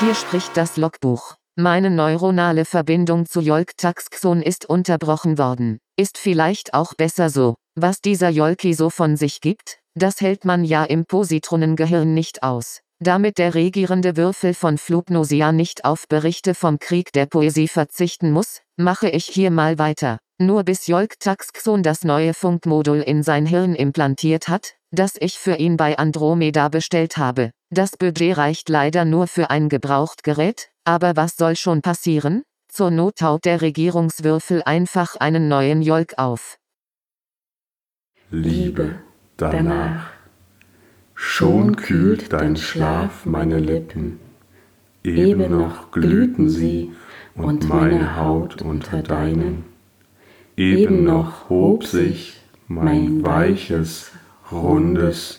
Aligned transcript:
Hier 0.00 0.14
spricht 0.14 0.56
das 0.56 0.76
Logbuch. 0.76 1.34
Meine 1.56 1.90
neuronale 1.90 2.64
Verbindung 2.64 3.26
zu 3.26 3.40
Yolk-Taxxon 3.40 4.42
ist 4.42 4.64
unterbrochen 4.64 5.38
worden. 5.38 5.80
Ist 5.96 6.18
vielleicht 6.18 6.72
auch 6.72 6.94
besser 6.94 7.30
so. 7.30 7.56
Was 7.74 8.00
dieser 8.00 8.28
Yolki 8.28 8.74
so 8.74 8.90
von 8.90 9.16
sich 9.16 9.40
gibt, 9.40 9.80
das 9.96 10.20
hält 10.20 10.44
man 10.44 10.64
ja 10.64 10.84
im 10.84 11.04
Positronengehirn 11.04 12.14
nicht 12.14 12.44
aus. 12.44 12.78
Damit 13.00 13.38
der 13.38 13.54
regierende 13.54 14.16
Würfel 14.16 14.54
von 14.54 14.78
Flugnosia 14.78 15.50
nicht 15.50 15.84
auf 15.84 16.06
Berichte 16.06 16.54
vom 16.54 16.78
Krieg 16.78 17.12
der 17.12 17.26
Poesie 17.26 17.66
verzichten 17.66 18.30
muss, 18.30 18.60
mache 18.76 19.08
ich 19.08 19.24
hier 19.24 19.50
mal 19.50 19.80
weiter. 19.80 20.18
Nur 20.38 20.62
bis 20.62 20.86
Jolk 20.86 21.18
Taxxon 21.18 21.82
das 21.82 22.04
neue 22.04 22.34
Funkmodul 22.34 23.00
in 23.00 23.24
sein 23.24 23.46
Hirn 23.46 23.74
implantiert 23.74 24.46
hat, 24.46 24.76
das 24.90 25.16
ich 25.18 25.38
für 25.38 25.56
ihn 25.56 25.76
bei 25.76 25.98
Andromeda 25.98 26.68
bestellt 26.68 27.16
habe. 27.16 27.50
Das 27.70 27.96
Budget 27.96 28.36
reicht 28.36 28.68
leider 28.68 29.04
nur 29.04 29.26
für 29.26 29.50
ein 29.50 29.68
Gebrauchtgerät, 29.68 30.70
aber 30.84 31.16
was 31.16 31.36
soll 31.36 31.56
schon 31.56 31.82
passieren? 31.82 32.42
Zur 32.70 32.90
Not 32.90 33.16
taut 33.16 33.44
der 33.44 33.60
Regierungswürfel 33.60 34.62
einfach 34.64 35.16
einen 35.16 35.48
neuen 35.48 35.82
Jolk 35.82 36.14
auf. 36.16 36.56
Liebe 38.30 38.96
danach. 39.38 40.10
Schon 41.14 41.76
kühlt 41.76 42.32
dein 42.32 42.56
Schlaf 42.56 43.26
meine 43.26 43.58
Lippen, 43.58 44.20
eben 45.02 45.50
noch 45.50 45.90
glühten 45.90 46.48
sie 46.48 46.92
und 47.34 47.68
meine 47.68 48.16
Haut 48.16 48.62
unter 48.62 49.02
deinen. 49.02 49.64
Eben 50.56 51.04
noch 51.04 51.48
hob 51.48 51.84
sich 51.84 52.40
mein 52.68 53.24
weiches, 53.24 54.12
rundes, 54.52 55.38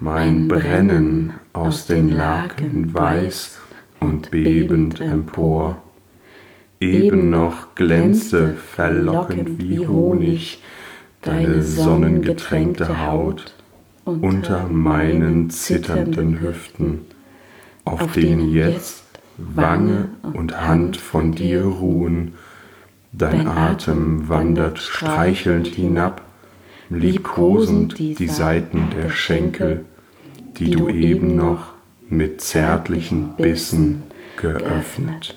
mein 0.00 0.48
Brennen 0.48 1.34
aus 1.52 1.86
den 1.86 2.10
Laken 2.10 2.94
weiß 2.94 3.58
und 4.00 4.30
bebend 4.30 5.00
empor. 5.00 5.82
Eben 6.80 7.30
noch 7.30 7.74
glänzte 7.74 8.54
verlockend 8.54 9.58
wie 9.58 9.86
Honig 9.86 10.62
deine 11.22 11.62
sonnengetränkte 11.62 13.06
Haut 13.06 13.54
unter 14.04 14.68
meinen 14.68 15.50
zitternden 15.50 16.40
Hüften, 16.40 17.00
auf 17.84 18.12
denen 18.12 18.52
jetzt 18.52 19.04
Wange 19.36 20.08
und 20.32 20.60
Hand 20.60 20.96
von 20.96 21.32
dir 21.32 21.64
ruhen, 21.64 22.34
dein 23.12 23.46
Atem 23.46 24.28
wandert 24.28 24.78
streichelnd 24.78 25.66
hinab, 25.66 26.22
liebkosend 26.90 27.98
die 27.98 28.28
Seiten 28.28 28.88
der 28.96 29.10
Schenkel, 29.10 29.84
die 30.58 30.70
du 30.70 30.88
eben 30.88 31.36
noch 31.36 31.74
mit 32.08 32.40
zärtlichen 32.40 33.34
Bissen 33.36 34.02
geöffnet. 34.36 35.36